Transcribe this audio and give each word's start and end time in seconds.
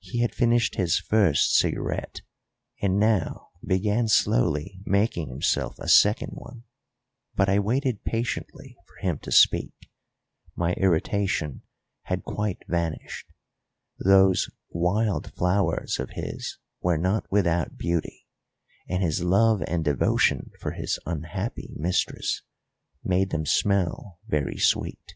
He 0.00 0.20
had 0.20 0.34
finished 0.34 0.74
his 0.74 0.98
first 0.98 1.54
cigarette 1.56 2.20
and 2.82 2.98
now 2.98 3.48
began 3.64 4.06
slowly 4.06 4.82
making 4.84 5.30
himself 5.30 5.78
a 5.78 5.88
second 5.88 6.32
one; 6.34 6.64
but 7.36 7.48
I 7.48 7.58
waited 7.58 8.04
patiently 8.04 8.76
for 8.86 8.96
him 9.00 9.16
to 9.20 9.32
speak, 9.32 9.72
my 10.54 10.74
irritation 10.74 11.62
had 12.02 12.22
quite 12.22 12.62
vanished, 12.68 13.32
those 13.98 14.50
"wild 14.68 15.32
flowers" 15.32 15.98
of 15.98 16.10
his 16.10 16.58
were 16.82 16.98
not 16.98 17.26
without 17.32 17.78
beauty, 17.78 18.26
and 18.90 19.02
his 19.02 19.22
love 19.24 19.62
and 19.66 19.82
devotion 19.82 20.50
for 20.60 20.72
his 20.72 20.98
unhappy 21.06 21.72
mistress 21.78 22.42
made 23.02 23.30
them 23.30 23.46
smell 23.46 24.20
very 24.28 24.58
sweet. 24.58 25.14